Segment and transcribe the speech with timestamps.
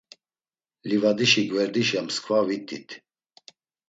[0.89, 2.89] Livadişi gverdişa msǩva vit̆it.